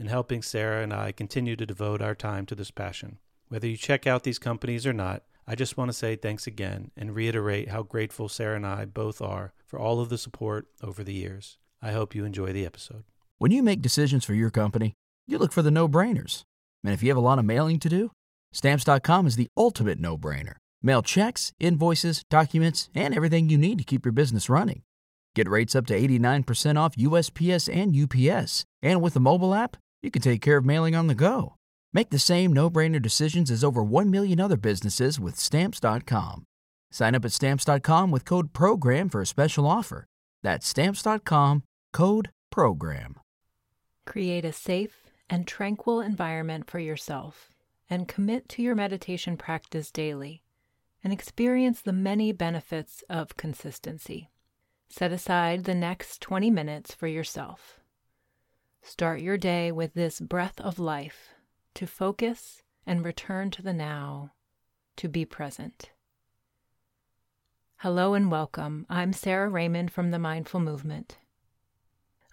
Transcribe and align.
in 0.00 0.06
helping 0.06 0.40
Sara 0.40 0.82
and 0.82 0.94
I 0.94 1.12
continue 1.12 1.54
to 1.56 1.66
devote 1.66 2.00
our 2.00 2.14
time 2.14 2.46
to 2.46 2.54
this 2.54 2.70
passion. 2.70 3.18
Whether 3.48 3.68
you 3.68 3.76
check 3.76 4.06
out 4.06 4.22
these 4.22 4.38
companies 4.38 4.86
or 4.86 4.94
not, 4.94 5.24
I 5.46 5.54
just 5.54 5.76
want 5.76 5.90
to 5.90 5.96
say 5.96 6.16
thanks 6.16 6.46
again 6.46 6.90
and 6.96 7.14
reiterate 7.14 7.68
how 7.68 7.82
grateful 7.82 8.28
Sara 8.28 8.56
and 8.56 8.66
I 8.66 8.86
both 8.86 9.20
are 9.20 9.52
for 9.66 9.78
all 9.78 10.00
of 10.00 10.08
the 10.08 10.16
support 10.16 10.68
over 10.82 11.04
the 11.04 11.12
years. 11.12 11.58
I 11.82 11.92
hope 11.92 12.14
you 12.14 12.24
enjoy 12.24 12.52
the 12.52 12.64
episode. 12.64 13.04
When 13.38 13.50
you 13.50 13.62
make 13.62 13.82
decisions 13.82 14.24
for 14.24 14.32
your 14.32 14.50
company, 14.50 14.94
you 15.26 15.36
look 15.36 15.52
for 15.52 15.62
the 15.62 15.70
no 15.70 15.86
brainers. 15.86 16.44
And 16.82 16.94
if 16.94 17.02
you 17.02 17.10
have 17.10 17.18
a 17.18 17.20
lot 17.20 17.38
of 17.38 17.44
mailing 17.44 17.78
to 17.80 17.88
do, 17.90 18.10
stamps.com 18.52 19.26
is 19.26 19.36
the 19.36 19.48
ultimate 19.54 19.98
no 19.98 20.16
brainer. 20.16 20.54
Mail 20.82 21.02
checks, 21.02 21.52
invoices, 21.60 22.24
documents, 22.30 22.88
and 22.94 23.14
everything 23.14 23.50
you 23.50 23.58
need 23.58 23.76
to 23.76 23.84
keep 23.84 24.06
your 24.06 24.12
business 24.12 24.48
running. 24.48 24.82
Get 25.34 25.48
rates 25.48 25.74
up 25.74 25.86
to 25.88 25.98
89% 25.98 26.78
off 26.78 26.96
USPS 26.96 27.68
and 27.72 27.94
UPS. 27.94 28.64
And 28.82 29.02
with 29.02 29.12
the 29.14 29.20
mobile 29.20 29.54
app, 29.54 29.76
you 30.02 30.10
can 30.10 30.22
take 30.22 30.40
care 30.40 30.58
of 30.58 30.64
mailing 30.64 30.94
on 30.94 31.06
the 31.06 31.14
go. 31.14 31.56
Make 31.92 32.10
the 32.10 32.18
same 32.18 32.52
no-brainer 32.52 33.02
decisions 33.02 33.50
as 33.50 33.64
over 33.64 33.82
1 33.82 34.10
million 34.10 34.40
other 34.40 34.56
businesses 34.56 35.18
with 35.18 35.36
stamps.com. 35.36 36.44
Sign 36.90 37.14
up 37.14 37.24
at 37.24 37.32
stamps.com 37.32 38.10
with 38.10 38.24
code 38.24 38.52
program 38.52 39.08
for 39.08 39.20
a 39.20 39.26
special 39.26 39.66
offer. 39.66 40.06
That's 40.42 40.66
stamps.com, 40.66 41.62
code 41.92 42.30
program. 42.50 43.16
Create 44.06 44.44
a 44.44 44.52
safe 44.52 45.04
and 45.28 45.46
tranquil 45.46 46.00
environment 46.00 46.68
for 46.68 46.78
yourself 46.78 47.50
and 47.88 48.08
commit 48.08 48.48
to 48.50 48.62
your 48.62 48.74
meditation 48.74 49.36
practice 49.36 49.90
daily 49.90 50.42
and 51.02 51.12
experience 51.12 51.80
the 51.80 51.92
many 51.92 52.32
benefits 52.32 53.02
of 53.08 53.36
consistency. 53.36 54.30
Set 54.88 55.12
aside 55.12 55.64
the 55.64 55.74
next 55.74 56.20
20 56.20 56.50
minutes 56.50 56.94
for 56.94 57.06
yourself. 57.06 57.79
Start 58.82 59.20
your 59.20 59.36
day 59.36 59.70
with 59.70 59.94
this 59.94 60.20
breath 60.20 60.58
of 60.58 60.78
life 60.78 61.28
to 61.74 61.86
focus 61.86 62.62
and 62.86 63.04
return 63.04 63.50
to 63.50 63.62
the 63.62 63.74
now, 63.74 64.32
to 64.96 65.06
be 65.06 65.24
present. 65.24 65.90
Hello 67.76 68.14
and 68.14 68.30
welcome. 68.30 68.86
I'm 68.88 69.12
Sara 69.12 69.48
Raymond 69.48 69.92
from 69.92 70.10
the 70.10 70.18
Mindful 70.18 70.60
Movement. 70.60 71.18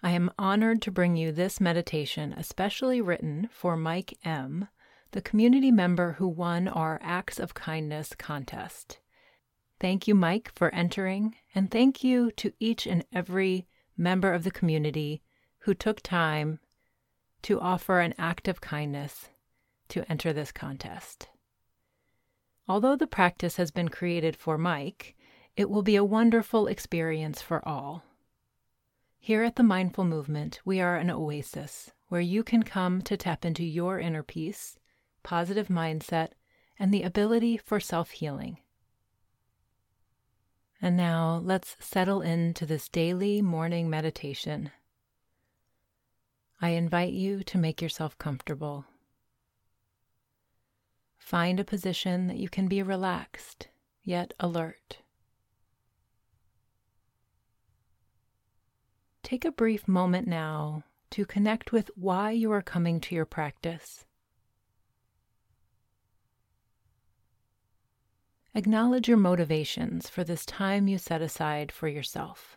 I 0.02 0.10
am 0.12 0.30
honored 0.38 0.80
to 0.82 0.90
bring 0.90 1.16
you 1.16 1.32
this 1.32 1.60
meditation, 1.60 2.32
especially 2.32 3.00
written 3.00 3.48
for 3.52 3.76
Mike 3.76 4.16
M., 4.24 4.68
the 5.12 5.22
community 5.22 5.70
member 5.70 6.12
who 6.12 6.26
won 6.26 6.66
our 6.66 6.98
Acts 7.02 7.38
of 7.38 7.54
Kindness 7.54 8.14
contest. 8.16 8.98
Thank 9.78 10.08
you, 10.08 10.14
Mike, 10.14 10.50
for 10.54 10.74
entering, 10.74 11.36
and 11.54 11.70
thank 11.70 12.02
you 12.02 12.30
to 12.32 12.52
each 12.58 12.86
and 12.86 13.04
every 13.12 13.68
member 13.96 14.32
of 14.32 14.44
the 14.44 14.50
community 14.50 15.22
who 15.68 15.74
took 15.74 16.00
time 16.00 16.58
to 17.42 17.60
offer 17.60 18.00
an 18.00 18.14
act 18.16 18.48
of 18.48 18.58
kindness 18.58 19.28
to 19.86 20.02
enter 20.10 20.32
this 20.32 20.50
contest. 20.50 21.28
Although 22.66 22.96
the 22.96 23.06
practice 23.06 23.56
has 23.56 23.70
been 23.70 23.90
created 23.90 24.34
for 24.34 24.56
Mike, 24.56 25.14
it 25.58 25.68
will 25.68 25.82
be 25.82 25.96
a 25.96 26.02
wonderful 26.02 26.68
experience 26.68 27.42
for 27.42 27.62
all. 27.68 28.02
Here 29.18 29.42
at 29.42 29.56
the 29.56 29.62
Mindful 29.62 30.04
Movement, 30.04 30.58
we 30.64 30.80
are 30.80 30.96
an 30.96 31.10
oasis 31.10 31.90
where 32.06 32.22
you 32.22 32.42
can 32.42 32.62
come 32.62 33.02
to 33.02 33.18
tap 33.18 33.44
into 33.44 33.62
your 33.62 34.00
inner 34.00 34.22
peace, 34.22 34.78
positive 35.22 35.68
mindset, 35.68 36.30
and 36.78 36.94
the 36.94 37.02
ability 37.02 37.58
for 37.58 37.78
self 37.78 38.12
healing. 38.12 38.56
And 40.80 40.96
now 40.96 41.42
let's 41.44 41.76
settle 41.78 42.22
into 42.22 42.64
this 42.64 42.88
daily 42.88 43.42
morning 43.42 43.90
meditation 43.90 44.70
I 46.60 46.70
invite 46.70 47.12
you 47.12 47.44
to 47.44 47.58
make 47.58 47.80
yourself 47.80 48.18
comfortable. 48.18 48.84
Find 51.16 51.60
a 51.60 51.64
position 51.64 52.26
that 52.26 52.38
you 52.38 52.48
can 52.48 52.66
be 52.68 52.82
relaxed 52.82 53.68
yet 54.02 54.34
alert. 54.40 54.98
Take 59.22 59.44
a 59.44 59.52
brief 59.52 59.86
moment 59.86 60.26
now 60.26 60.84
to 61.10 61.26
connect 61.26 61.70
with 61.70 61.90
why 61.94 62.30
you 62.30 62.50
are 62.50 62.62
coming 62.62 62.98
to 63.02 63.14
your 63.14 63.26
practice. 63.26 64.06
Acknowledge 68.54 69.06
your 69.06 69.18
motivations 69.18 70.08
for 70.08 70.24
this 70.24 70.44
time 70.46 70.88
you 70.88 70.98
set 70.98 71.20
aside 71.22 71.70
for 71.70 71.86
yourself. 71.86 72.56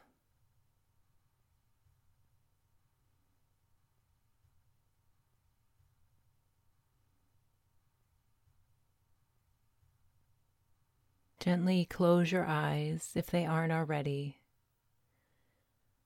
Gently 11.41 11.85
close 11.85 12.31
your 12.31 12.45
eyes 12.45 13.13
if 13.15 13.31
they 13.31 13.47
aren't 13.47 13.73
already. 13.73 14.37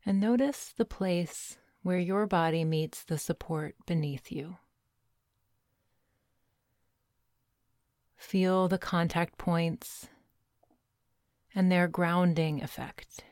And 0.06 0.22
notice 0.22 0.72
the 0.78 0.86
place 0.86 1.58
where 1.84 2.00
your 2.00 2.26
body 2.26 2.64
meets 2.64 3.04
the 3.04 3.18
support 3.18 3.76
beneath 3.86 4.32
you. 4.32 4.56
Feel 8.16 8.70
the 8.70 8.78
contact 8.78 9.38
points 9.38 10.08
and 11.54 11.70
their 11.70 11.90
grounding 11.90 12.64
effect. 12.64 13.26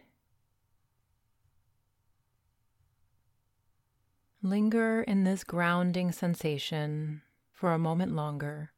Linger 4.41 5.03
in 5.03 5.23
this 5.23 5.45
grounding 5.45 6.11
sensation 6.11 7.21
for 7.53 7.71
a 7.71 7.79
moment 7.79 8.11
longer 8.13 8.73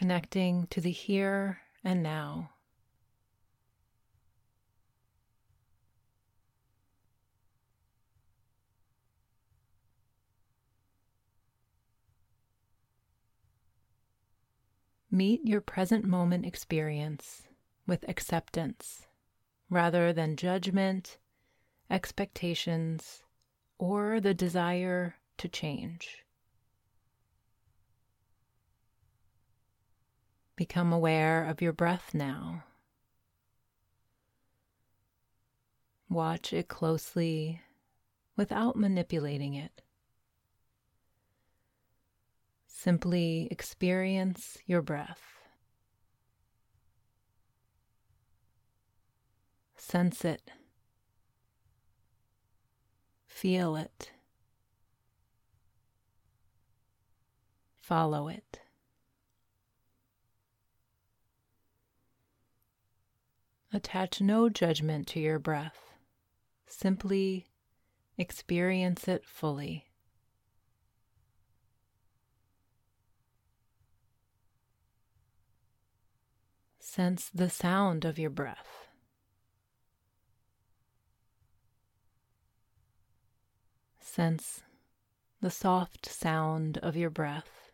connecting 0.00 0.66
to 0.68 0.80
the 0.80 0.90
here 0.90 1.60
and 1.84 2.02
now. 2.02 2.48
Meet 15.10 15.44
your 15.44 15.60
present 15.60 16.06
moment 16.06 16.46
experience 16.46 17.42
with 17.86 18.08
acceptance 18.08 19.06
rather 19.68 20.14
than 20.14 20.34
judgment, 20.34 21.18
expectations, 21.90 23.22
or 23.76 24.18
the 24.18 24.32
desire 24.32 25.16
to 25.36 25.46
change. 25.46 26.24
Become 30.60 30.92
aware 30.92 31.46
of 31.46 31.62
your 31.62 31.72
breath 31.72 32.12
now. 32.12 32.64
Watch 36.10 36.52
it 36.52 36.68
closely 36.68 37.62
without 38.36 38.76
manipulating 38.76 39.54
it. 39.54 39.80
Simply 42.66 43.48
experience 43.50 44.58
your 44.66 44.82
breath. 44.82 45.22
Sense 49.78 50.26
it. 50.26 50.50
Feel 53.26 53.76
it. 53.76 54.10
follow 57.80 58.28
it. 58.28 58.60
Attach 63.72 64.20
no 64.20 64.48
judgment 64.48 65.06
to 65.08 65.20
your 65.20 65.38
breath. 65.38 65.94
Simply 66.66 67.46
experience 68.18 69.06
it 69.06 69.24
fully. 69.24 69.86
Sense 76.80 77.30
the 77.32 77.48
sound 77.48 78.04
of 78.04 78.18
your 78.18 78.30
breath. 78.30 78.88
Sense 84.00 84.64
the 85.40 85.50
soft 85.50 86.04
sound 86.04 86.78
of 86.78 86.96
your 86.96 87.10
breath, 87.10 87.70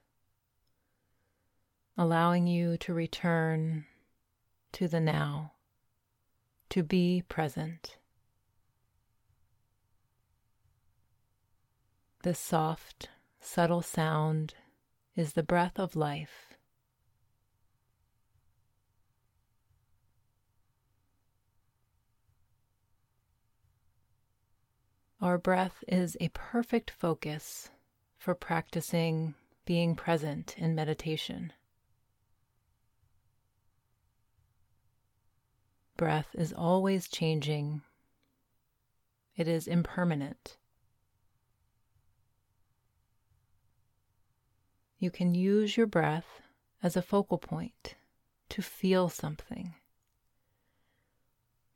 allowing 1.96 2.46
you 2.46 2.76
to 2.76 2.92
return 2.92 3.86
to 4.72 4.86
the 4.86 5.00
now, 5.00 5.54
to 6.70 6.82
be 6.82 7.22
present. 7.28 7.96
This 12.22 12.38
soft, 12.38 13.08
subtle 13.40 13.82
sound 13.82 14.54
is 15.14 15.34
the 15.34 15.42
breath 15.42 15.78
of 15.78 15.94
life. 15.94 16.54
Our 25.20 25.38
breath 25.38 25.82
is 25.88 26.16
a 26.20 26.28
perfect 26.28 26.90
focus 26.90 27.70
for 28.18 28.34
practicing 28.34 29.34
being 29.64 29.96
present 29.96 30.54
in 30.58 30.74
meditation. 30.74 31.52
Breath 35.96 36.34
is 36.34 36.52
always 36.52 37.08
changing, 37.08 37.80
it 39.34 39.48
is 39.48 39.66
impermanent. 39.66 40.58
You 44.98 45.10
can 45.10 45.34
use 45.34 45.76
your 45.76 45.86
breath 45.86 46.42
as 46.82 46.96
a 46.96 47.02
focal 47.02 47.38
point 47.38 47.94
to 48.50 48.60
feel 48.60 49.08
something 49.08 49.74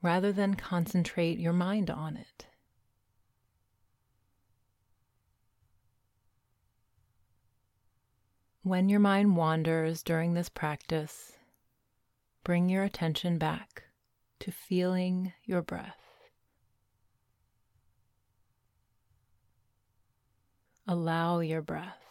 rather 0.02 0.32
than 0.32 0.54
concentrate 0.54 1.38
your 1.38 1.52
mind 1.52 1.90
on 1.90 2.16
it. 2.16 2.46
When 8.62 8.90
your 8.90 9.00
mind 9.00 9.36
wanders 9.36 10.02
during 10.02 10.34
this 10.34 10.50
practice, 10.50 11.32
bring 12.44 12.68
your 12.68 12.84
attention 12.84 13.38
back 13.38 13.84
to 14.40 14.50
feeling 14.50 15.32
your 15.44 15.62
breath. 15.62 15.96
Allow 20.86 21.40
your 21.40 21.62
breath. 21.62 22.02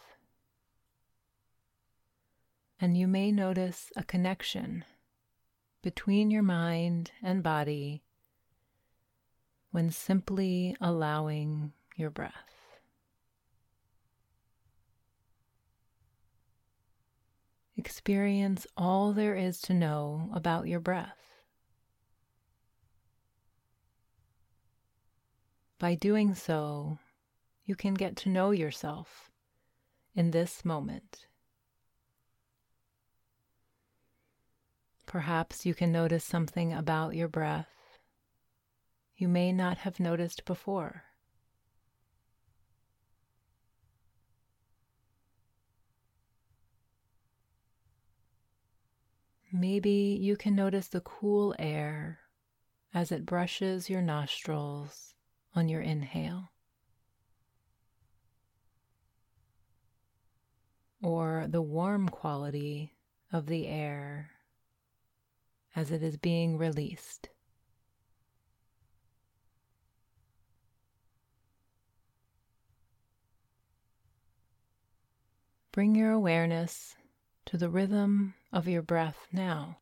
And 2.80 2.96
you 2.96 3.06
may 3.06 3.30
notice 3.30 3.92
a 3.94 4.02
connection 4.02 4.84
between 5.82 6.30
your 6.30 6.42
mind 6.42 7.10
and 7.22 7.42
body 7.42 8.02
when 9.70 9.90
simply 9.90 10.76
allowing 10.80 11.72
your 11.96 12.10
breath. 12.10 12.32
Experience 17.76 18.66
all 18.76 19.12
there 19.12 19.36
is 19.36 19.60
to 19.62 19.74
know 19.74 20.30
about 20.34 20.66
your 20.66 20.80
breath. 20.80 21.29
By 25.80 25.94
doing 25.94 26.34
so, 26.34 26.98
you 27.64 27.74
can 27.74 27.94
get 27.94 28.14
to 28.16 28.28
know 28.28 28.50
yourself 28.50 29.30
in 30.14 30.30
this 30.30 30.62
moment. 30.62 31.26
Perhaps 35.06 35.64
you 35.64 35.72
can 35.74 35.90
notice 35.90 36.22
something 36.22 36.74
about 36.74 37.16
your 37.16 37.28
breath 37.28 37.70
you 39.16 39.26
may 39.26 39.52
not 39.52 39.78
have 39.78 39.98
noticed 39.98 40.44
before. 40.44 41.04
Maybe 49.50 50.18
you 50.20 50.36
can 50.36 50.54
notice 50.54 50.88
the 50.88 51.00
cool 51.00 51.54
air 51.58 52.20
as 52.92 53.10
it 53.10 53.24
brushes 53.24 53.88
your 53.88 54.02
nostrils 54.02 55.14
on 55.54 55.68
your 55.68 55.80
inhale. 55.80 56.50
Or 61.02 61.46
the 61.48 61.62
warm 61.62 62.08
quality 62.08 62.94
of 63.32 63.46
the 63.46 63.66
air 63.66 64.30
as 65.74 65.90
it 65.90 66.02
is 66.02 66.16
being 66.16 66.58
released. 66.58 67.28
Bring 75.72 75.94
your 75.94 76.10
awareness 76.10 76.96
to 77.46 77.56
the 77.56 77.70
rhythm 77.70 78.34
of 78.52 78.66
your 78.66 78.82
breath 78.82 79.28
now. 79.32 79.78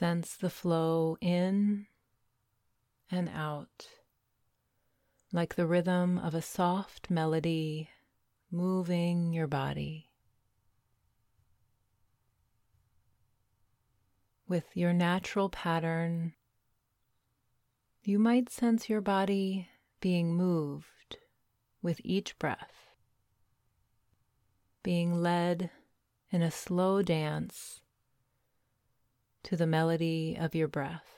Sense 0.00 0.34
the 0.34 0.48
flow 0.48 1.18
in 1.20 1.86
and 3.10 3.28
out, 3.28 3.86
like 5.30 5.56
the 5.56 5.66
rhythm 5.66 6.16
of 6.16 6.34
a 6.34 6.40
soft 6.40 7.10
melody 7.10 7.90
moving 8.50 9.34
your 9.34 9.46
body. 9.46 10.08
With 14.48 14.74
your 14.74 14.94
natural 14.94 15.50
pattern, 15.50 16.32
you 18.02 18.18
might 18.18 18.48
sense 18.48 18.88
your 18.88 19.02
body 19.02 19.68
being 20.00 20.34
moved 20.34 21.18
with 21.82 22.00
each 22.02 22.38
breath, 22.38 22.94
being 24.82 25.20
led 25.20 25.68
in 26.30 26.40
a 26.40 26.50
slow 26.50 27.02
dance 27.02 27.82
to 29.42 29.56
the 29.56 29.66
melody 29.66 30.36
of 30.38 30.54
your 30.54 30.68
breath. 30.68 31.10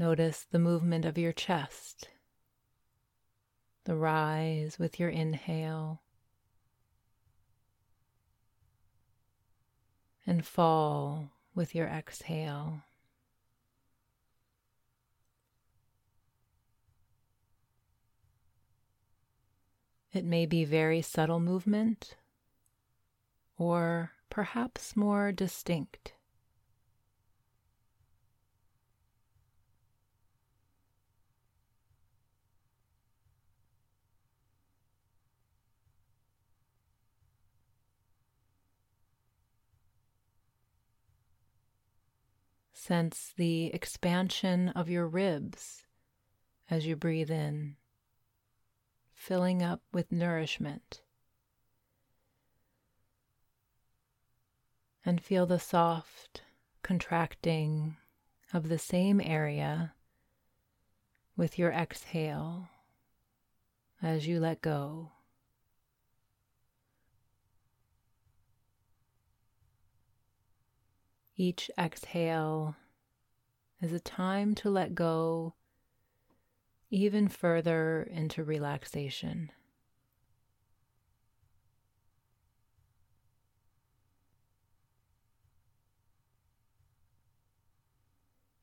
Notice 0.00 0.46
the 0.50 0.58
movement 0.58 1.04
of 1.04 1.18
your 1.18 1.32
chest, 1.32 2.08
the 3.84 3.94
rise 3.94 4.78
with 4.78 4.98
your 4.98 5.10
inhale, 5.10 6.00
and 10.30 10.46
fall 10.46 11.28
with 11.56 11.74
your 11.74 11.88
exhale. 11.88 12.84
It 20.12 20.24
may 20.24 20.46
be 20.46 20.64
very 20.64 21.02
subtle 21.02 21.40
movement 21.40 22.14
or 23.58 24.12
perhaps 24.30 24.94
more 24.94 25.32
distinct. 25.32 26.12
Sense 42.82 43.34
the 43.36 43.66
expansion 43.74 44.70
of 44.70 44.88
your 44.88 45.06
ribs 45.06 45.84
as 46.70 46.86
you 46.86 46.96
breathe 46.96 47.30
in, 47.30 47.76
filling 49.12 49.62
up 49.62 49.82
with 49.92 50.10
nourishment. 50.10 51.02
And 55.04 55.20
feel 55.22 55.44
the 55.44 55.58
soft 55.58 56.40
contracting 56.82 57.98
of 58.54 58.70
the 58.70 58.78
same 58.78 59.20
area 59.20 59.92
with 61.36 61.58
your 61.58 61.72
exhale 61.72 62.70
as 64.00 64.26
you 64.26 64.40
let 64.40 64.62
go. 64.62 65.12
Each 71.42 71.70
exhale 71.78 72.76
is 73.80 73.94
a 73.94 73.98
time 73.98 74.54
to 74.56 74.68
let 74.68 74.94
go 74.94 75.54
even 76.90 77.28
further 77.28 78.02
into 78.02 78.44
relaxation. 78.44 79.50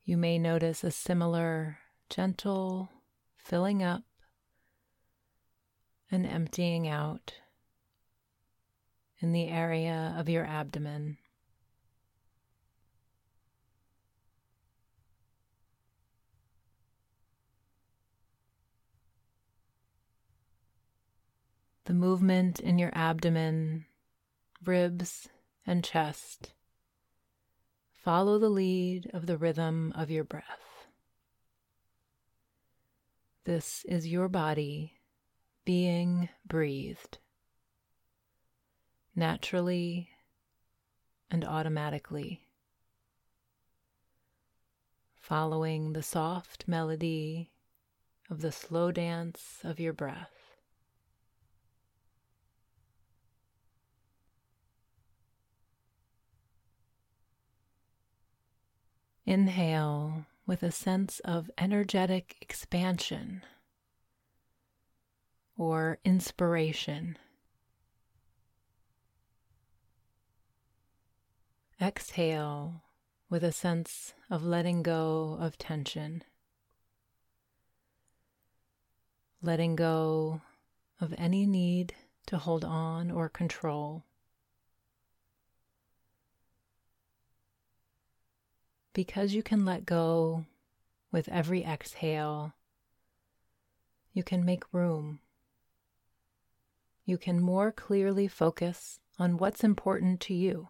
You 0.03 0.17
may 0.17 0.37
notice 0.37 0.83
a 0.83 0.91
similar 0.91 1.79
gentle 2.11 2.91
filling 3.37 3.81
up 3.81 4.03
and 6.11 6.27
emptying 6.27 6.87
out 6.87 7.33
in 9.19 9.31
the 9.31 9.47
area 9.47 10.13
of 10.15 10.29
your 10.29 10.45
abdomen. 10.45 11.17
The 21.87 21.93
movement 21.93 22.59
in 22.59 22.77
your 22.77 22.91
abdomen, 22.93 23.85
ribs, 24.61 25.29
and 25.65 25.85
chest 25.85 26.51
follow 27.93 28.37
the 28.37 28.49
lead 28.49 29.09
of 29.13 29.25
the 29.25 29.37
rhythm 29.37 29.93
of 29.95 30.11
your 30.11 30.25
breath. 30.25 30.89
This 33.45 33.85
is 33.85 34.05
your 34.05 34.27
body 34.27 34.99
being 35.63 36.27
breathed 36.45 37.19
naturally 39.15 40.09
and 41.31 41.45
automatically, 41.45 42.49
following 45.15 45.93
the 45.93 46.03
soft 46.03 46.67
melody 46.67 47.53
of 48.29 48.41
the 48.41 48.51
slow 48.51 48.91
dance 48.91 49.59
of 49.63 49.79
your 49.79 49.93
breath. 49.93 50.46
Inhale 59.27 60.25
with 60.45 60.63
a 60.63 60.71
sense 60.71 61.19
of 61.25 61.51
energetic 61.57 62.37
expansion 62.39 63.43
or 65.57 65.99
inspiration. 66.05 67.17
Exhale 71.81 72.83
with 73.29 73.43
a 73.43 73.51
sense 73.51 74.13
of 74.29 74.45
letting 74.45 74.81
go 74.81 75.37
of 75.41 75.57
tension, 75.57 76.23
letting 79.41 79.75
go 79.75 80.39
of 81.01 81.13
any 81.17 81.45
need 81.45 81.93
to 82.27 82.37
hold 82.37 82.63
on 82.63 83.11
or 83.11 83.27
control. 83.27 84.05
Because 88.97 89.31
you 89.31 89.43
can 89.43 89.63
let 89.63 89.85
go 89.85 90.43
with 91.11 91.29
every 91.29 91.63
exhale, 91.63 92.55
you 94.11 94.23
can 94.23 94.43
make 94.43 94.73
room. 94.73 95.19
You 97.05 97.19
can 97.19 97.39
more 97.39 97.71
clearly 97.71 98.27
focus 98.27 98.99
on 99.19 99.37
what's 99.37 99.63
important 99.63 100.19
to 100.21 100.33
you. 100.33 100.69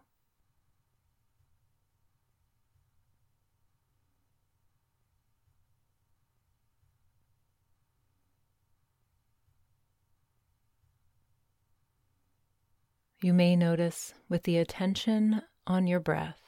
You 13.22 13.32
may 13.32 13.56
notice 13.56 14.12
with 14.28 14.42
the 14.42 14.58
attention 14.58 15.40
on 15.66 15.86
your 15.86 16.00
breath 16.00 16.47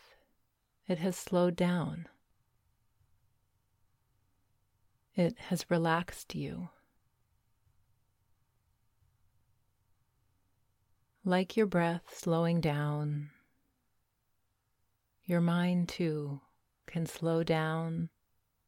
it 0.90 0.98
has 0.98 1.16
slowed 1.16 1.54
down. 1.54 2.08
It 5.14 5.38
has 5.38 5.70
relaxed 5.70 6.34
you. 6.34 6.70
Like 11.24 11.56
your 11.56 11.68
breath 11.68 12.12
slowing 12.12 12.60
down, 12.60 13.30
your 15.24 15.40
mind 15.40 15.88
too 15.88 16.40
can 16.88 17.06
slow 17.06 17.44
down 17.44 18.08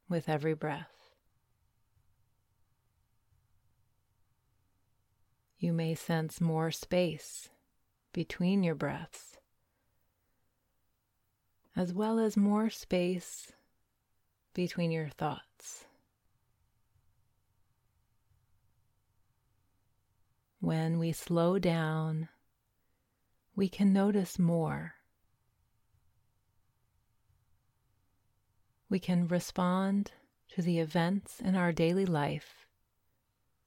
with 0.09 0.29
every 0.29 0.55
breath. 0.55 1.11
You 5.59 5.73
may 5.73 5.97
sense 5.97 6.41
more 6.41 6.71
space 6.71 7.49
between 8.13 8.63
your 8.63 8.77
breaths 8.77 9.39
as 11.75 11.93
well 11.93 12.19
as 12.19 12.37
more 12.37 12.69
space 12.69 13.53
between 14.55 14.91
your 14.91 15.09
thoughts. 15.09 15.87
When 20.61 20.99
we 20.99 21.13
slow 21.13 21.59
down, 21.59 22.29
we 23.57 23.69
can 23.69 23.93
notice 23.93 24.39
more. 24.39 24.95
We 28.89 29.01
can 29.01 29.27
respond 29.27 30.13
to 30.51 30.63
the 30.63 30.79
events 30.79 31.41
in 31.41 31.57
our 31.57 31.73
daily 31.73 32.07
life 32.07 32.67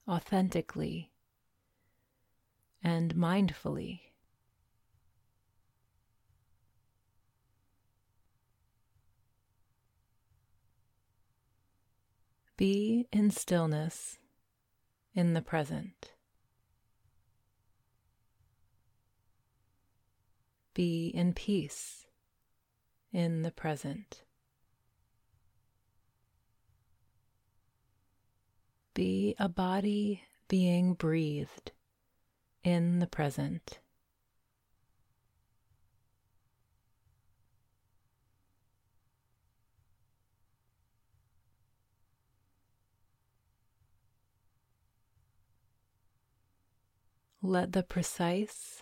authentically 0.07 1.11
and 2.83 3.15
mindfully. 3.15 4.01
Be 12.57 13.07
in 13.11 13.31
stillness 13.31 14.17
in 15.13 15.33
the 15.33 15.41
present. 15.41 16.13
Be 20.73 21.07
in 21.07 21.33
peace 21.33 22.05
in 23.11 23.41
the 23.41 23.51
present. 23.51 24.23
Be 28.93 29.35
a 29.37 29.49
body 29.49 30.23
being 30.47 30.93
breathed 30.93 31.71
in 32.63 32.99
the 32.99 33.07
present. 33.07 33.79
Let 47.47 47.73
the 47.73 47.83
precise, 47.83 48.81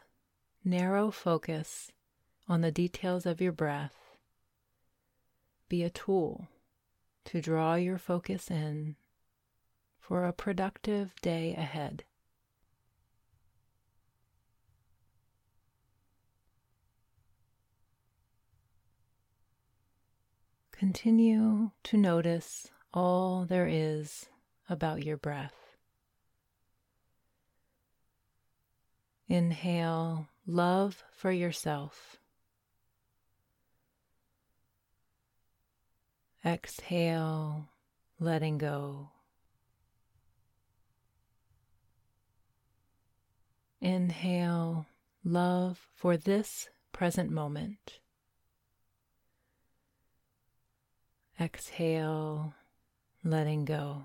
narrow 0.63 1.11
focus 1.11 1.91
on 2.47 2.61
the 2.61 2.71
details 2.71 3.25
of 3.25 3.41
your 3.41 3.51
breath 3.51 4.15
be 5.67 5.83
a 5.83 5.89
tool 5.89 6.47
to 7.25 7.41
draw 7.41 7.75
your 7.75 7.97
focus 7.97 8.49
in 8.49 8.95
for 9.99 10.23
a 10.23 10.31
productive 10.31 11.13
day 11.21 11.53
ahead. 11.53 12.05
Continue 20.71 21.71
to 21.83 21.97
notice 21.97 22.69
all 22.93 23.43
there 23.43 23.67
is 23.67 24.29
about 24.69 25.03
your 25.03 25.17
breath. 25.17 25.62
Inhale 29.33 30.27
love 30.45 31.03
for 31.11 31.31
yourself. 31.31 32.17
Exhale, 36.45 37.67
letting 38.19 38.59
go. 38.59 39.09
Inhale 43.81 44.85
love 45.23 45.79
for 45.95 46.15
this 46.15 46.69
present 46.91 47.31
moment. 47.31 48.01
Exhale, 51.39 52.53
letting 53.23 53.65
go. 53.65 54.03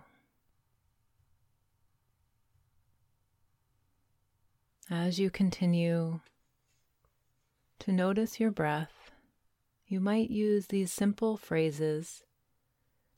As 4.90 5.18
you 5.18 5.28
continue 5.28 6.20
to 7.80 7.92
notice 7.92 8.40
your 8.40 8.50
breath, 8.50 9.10
you 9.86 10.00
might 10.00 10.30
use 10.30 10.68
these 10.68 10.90
simple 10.90 11.36
phrases 11.36 12.24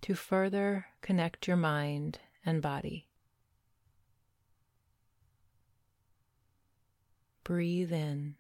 to 0.01 0.17
further 0.17 0.87
connect 1.01 1.47
your 1.47 1.57
mind 1.57 2.19
and 2.45 2.61
body. 2.61 3.07
Breathe 7.45 7.93
in. 7.93 8.35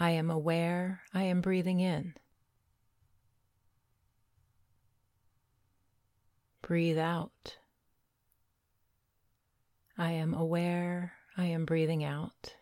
I 0.00 0.10
am 0.10 0.28
aware 0.28 1.02
I 1.14 1.22
am 1.22 1.40
breathing 1.40 1.78
in. 1.78 2.14
Breathe 6.62 6.98
out. 6.98 7.58
I 9.96 10.12
am 10.12 10.34
aware 10.34 11.17
I 11.38 11.44
am 11.44 11.64
breathing 11.64 12.02
out. 12.02 12.56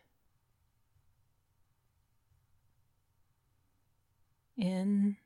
In, 4.59 5.16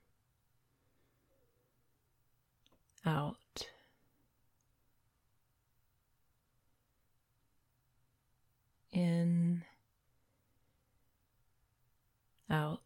out. 3.05 3.37
In, 8.93 9.65
out. 12.49 12.81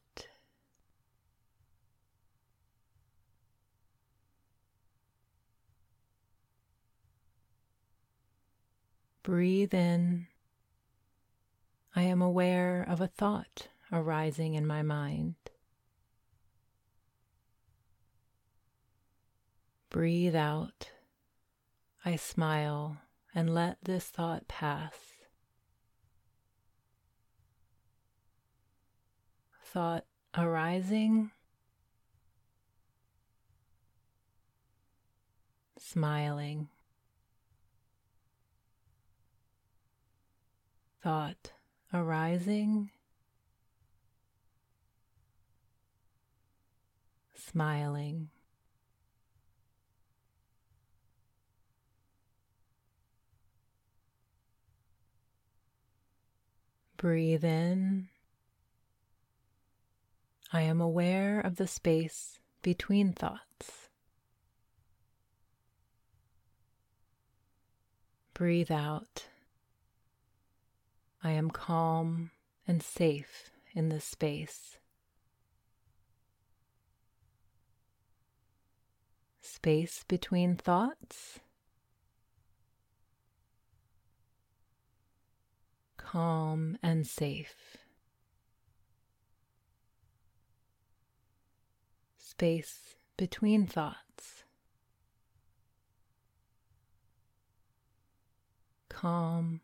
Breathe 9.23 9.75
in. 9.75 10.27
I 11.97 12.03
am 12.03 12.21
aware 12.21 12.85
of 12.89 13.01
a 13.01 13.07
thought 13.07 13.69
arising 13.93 14.55
in 14.55 14.67
my 14.67 14.83
mind. 14.83 15.35
Breathe 19.91 20.35
out. 20.35 20.91
I 22.05 22.17
smile 22.17 22.99
and 23.35 23.55
let 23.55 23.79
this 23.83 24.05
thought 24.07 24.49
pass. 24.49 24.95
Thought 29.63 30.05
arising, 30.37 31.31
smiling. 35.79 36.69
thought 41.05 41.53
arising, 41.95 42.91
smiling. 47.37 48.29
Breathe 56.97 57.45
in. 57.45 58.09
I 60.53 60.63
am 60.63 60.81
aware 60.81 61.41
of 61.41 61.57
the 61.57 61.67
space 61.67 62.41
between 62.63 63.13
thoughts. 63.13 63.89
Breathe 68.33 68.73
out. 68.73 69.27
I 71.27 71.31
am 71.31 71.51
calm 71.51 72.33
and 72.69 72.83
safe 72.83 73.51
in 73.75 73.89
this 73.89 74.05
space. 74.05 74.77
Space 79.41 80.05
between 80.07 80.55
thoughts. 80.57 81.41
Calm 85.97 86.77
and 86.83 87.07
safe. 87.07 87.79
Space 92.19 92.97
between 93.17 93.67
thoughts. 93.67 94.45
Calm 98.91 99.63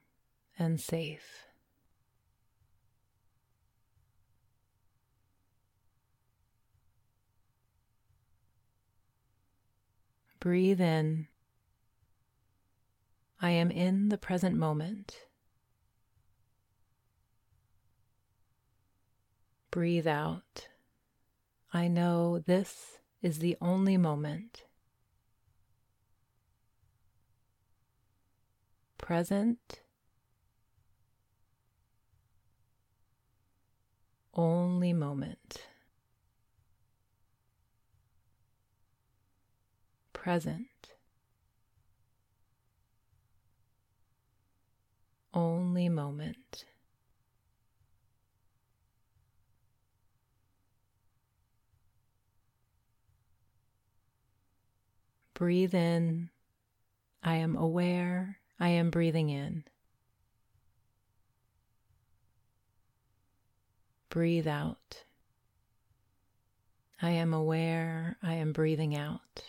and 0.58 0.80
safe. 0.80 1.49
Breathe 10.40 10.80
in. 10.80 11.28
I 13.42 13.50
am 13.50 13.70
in 13.70 14.08
the 14.08 14.16
present 14.16 14.56
moment. 14.56 15.26
Breathe 19.70 20.06
out. 20.06 20.68
I 21.74 21.88
know 21.88 22.38
this 22.38 22.98
is 23.20 23.40
the 23.40 23.56
only 23.60 23.98
moment. 23.98 24.64
Present. 28.96 29.82
Only 34.32 34.94
moment. 34.94 35.66
Present. 40.20 40.66
Only 45.32 45.88
moment. 45.88 46.66
Breathe 55.32 55.74
in. 55.74 56.28
I 57.22 57.36
am 57.36 57.56
aware 57.56 58.36
I 58.58 58.68
am 58.68 58.90
breathing 58.90 59.30
in. 59.30 59.64
Breathe 64.10 64.46
out. 64.46 65.04
I 67.00 67.08
am 67.08 67.32
aware 67.32 68.18
I 68.22 68.34
am 68.34 68.52
breathing 68.52 68.94
out. 68.94 69.44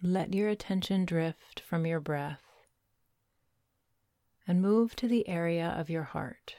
Let 0.00 0.32
your 0.32 0.48
attention 0.48 1.04
drift 1.04 1.58
from 1.58 1.84
your 1.84 1.98
breath 1.98 2.42
and 4.46 4.62
move 4.62 4.94
to 4.96 5.08
the 5.08 5.28
area 5.28 5.74
of 5.76 5.90
your 5.90 6.04
heart. 6.04 6.54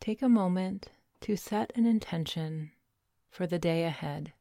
Take 0.00 0.22
a 0.22 0.28
moment 0.28 0.88
to 1.20 1.36
set 1.36 1.70
an 1.76 1.84
intention 1.84 2.70
for 3.28 3.46
the 3.46 3.58
day 3.58 3.84
ahead. 3.84 4.32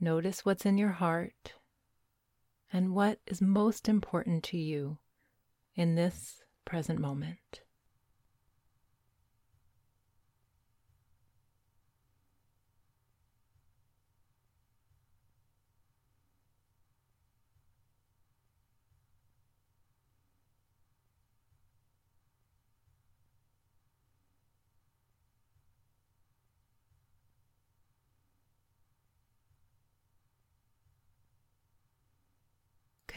Notice 0.00 0.44
what's 0.44 0.66
in 0.66 0.78
your 0.78 0.92
heart 0.92 1.54
and 2.72 2.92
what 2.92 3.20
is 3.28 3.40
most 3.40 3.88
important 3.88 4.42
to 4.44 4.58
you 4.58 4.98
in 5.76 5.94
this 5.94 6.42
present 6.64 6.98
moment. 6.98 7.60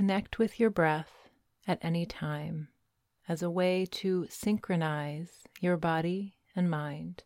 Connect 0.01 0.39
with 0.39 0.59
your 0.59 0.71
breath 0.71 1.29
at 1.67 1.77
any 1.83 2.07
time 2.07 2.69
as 3.29 3.43
a 3.43 3.51
way 3.51 3.85
to 3.85 4.25
synchronize 4.31 5.43
your 5.59 5.77
body 5.77 6.33
and 6.55 6.71
mind, 6.71 7.23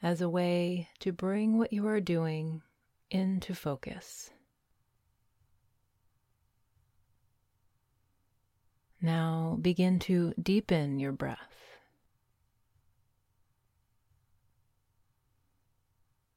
as 0.00 0.20
a 0.20 0.28
way 0.28 0.88
to 1.00 1.10
bring 1.10 1.58
what 1.58 1.72
you 1.72 1.84
are 1.88 1.98
doing 1.98 2.62
into 3.10 3.56
focus. 3.56 4.30
Now 9.02 9.58
begin 9.60 9.98
to 9.98 10.32
deepen 10.40 11.00
your 11.00 11.10
breath. 11.10 11.80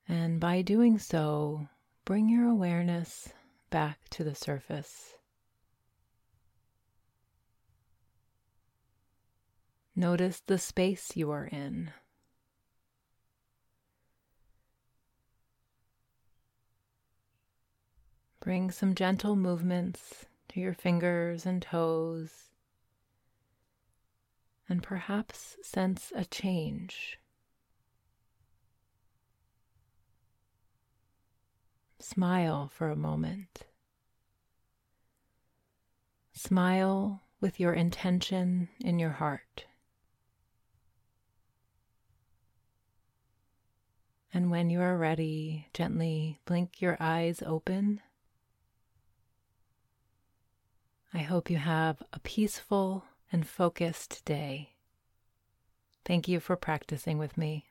And 0.08 0.40
by 0.40 0.64
doing 0.64 0.98
so, 0.98 1.68
bring 2.06 2.30
your 2.30 2.48
awareness 2.48 3.30
back 3.70 4.10
to 4.10 4.24
the 4.24 4.36
surface. 4.36 5.14
Notice 9.96 10.42
the 10.46 10.58
space 10.58 11.16
you 11.16 11.32
are 11.32 11.46
in. 11.46 11.92
Bring 18.40 18.72
some 18.72 18.96
gentle 18.96 19.36
movements 19.36 20.26
to 20.50 20.60
your 20.60 20.74
fingers 20.74 21.46
and 21.46 21.62
toes, 21.62 22.50
and 24.68 24.82
perhaps 24.82 25.58
sense 25.62 26.12
a 26.16 26.26
change. 26.26 27.21
Smile 32.02 32.70
for 32.74 32.90
a 32.90 32.96
moment. 32.96 33.64
Smile 36.34 37.22
with 37.40 37.60
your 37.60 37.74
intention 37.74 38.70
in 38.80 39.00
your 39.00 39.12
heart. 39.12 39.66
And 44.34 44.50
when 44.50 44.70
you 44.70 44.82
are 44.82 44.98
ready, 44.98 45.68
gently 45.74 46.40
blink 46.46 46.82
your 46.82 46.98
eyes 47.00 47.44
open 47.46 48.02
I 51.14 51.20
hope 51.20 51.50
you 51.50 51.58
have 51.58 52.02
a 52.14 52.20
peaceful 52.20 53.04
and 53.32 53.46
focused 53.46 54.24
day. 54.24 54.76
Thank 56.06 56.30
you 56.30 56.40
for 56.40 56.56
practicing 56.56 57.18
with 57.18 57.38
me. 57.38 57.66